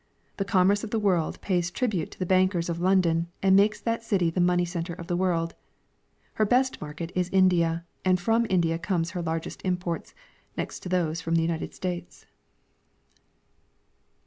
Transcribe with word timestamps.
The 0.37 0.45
commerce 0.45 0.83
of 0.83 0.89
the 0.89 0.99
Avorlcl 0.99 1.39
pays 1.41 1.69
tribute 1.69 2.09
to 2.09 2.17
the 2.17 2.25
bankers 2.25 2.69
of 2.69 2.79
London 2.79 3.27
and 3.43 3.55
makes 3.55 3.79
that 3.79 4.01
city 4.03 4.31
the 4.31 4.41
money 4.41 4.65
center 4.65 4.93
of 4.95 5.05
the 5.05 5.15
world. 5.15 5.53
Her 6.33 6.43
best 6.47 6.81
market 6.81 7.11
is 7.13 7.29
India, 7.29 7.85
and 8.03 8.19
from 8.19 8.47
India 8.49 8.79
comes 8.79 9.11
her 9.11 9.21
largest 9.21 9.61
imports; 9.63 10.15
next 10.57 10.79
to 10.79 10.89
these 10.89 11.21
from 11.21 11.35
the 11.35 11.43
United 11.43 11.75
States. 11.75 12.25